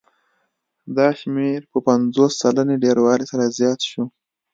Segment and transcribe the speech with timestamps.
[0.97, 4.03] دا شمېر په پنځوس سلنې ډېروالي سره زیات شو